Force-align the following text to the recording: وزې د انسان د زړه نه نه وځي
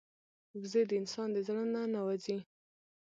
وزې 0.59 0.81
د 0.89 0.91
انسان 1.01 1.27
د 1.33 1.37
زړه 1.47 1.63
نه 1.73 1.81
نه 1.93 2.01
وځي 2.07 2.37